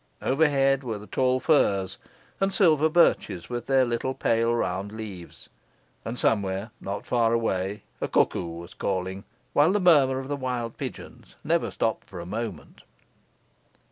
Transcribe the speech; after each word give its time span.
Overhead 0.23 0.83
were 0.83 0.97
the 0.97 1.05
tall 1.05 1.39
firs 1.39 1.99
and 2.39 2.51
silver 2.51 2.89
birches 2.89 3.49
with 3.51 3.67
their 3.67 3.85
little 3.85 4.15
pale 4.15 4.51
round 4.51 4.91
leaves; 4.91 5.47
and 6.03 6.17
somewhere, 6.17 6.71
not 6.81 7.05
far 7.05 7.33
away, 7.33 7.83
a 8.01 8.07
cuckoo 8.07 8.47
was 8.57 8.73
calling, 8.73 9.25
while 9.53 9.71
the 9.71 9.79
murmur 9.79 10.17
of 10.17 10.27
the 10.27 10.35
wild 10.35 10.75
pigeons 10.75 11.35
never 11.43 11.69
stopped 11.69 12.07
for 12.09 12.19
a 12.19 12.25
moment. 12.25 12.81